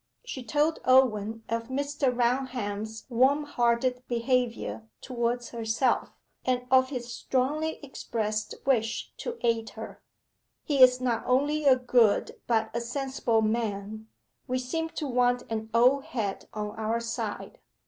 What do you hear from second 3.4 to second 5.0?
hearted behaviour